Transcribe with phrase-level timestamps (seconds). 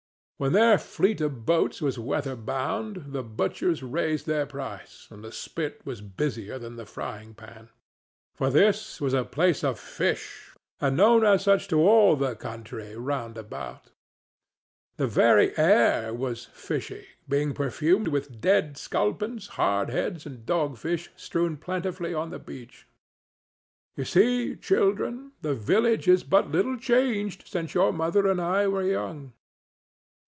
[0.41, 5.31] When their fleet of boats was weather bound, the butchers raised their price, and the
[5.31, 7.69] spit was busier than the frying pan;
[8.33, 12.97] for this was a place of fish, and known as such to all the country
[12.97, 13.91] round about.
[14.97, 21.55] The very air was fishy, being perfumed with dead sculpins, hard heads and dogfish strewn
[21.57, 28.25] plentifully on the beach.—You see, children, the village is but little changed since your mother
[28.25, 29.33] and I were young.